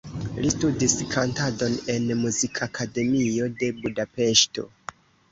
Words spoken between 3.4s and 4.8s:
de Budapeŝto.